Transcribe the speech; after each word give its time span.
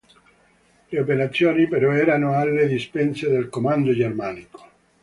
Le 0.89 0.99
operazioni, 0.99 1.67
però, 1.67 1.91
erano 1.91 2.33
alle 2.33 2.65
dipendenze 2.65 3.29
del 3.29 3.49
comando 3.49 3.93
germanico. 3.93 4.67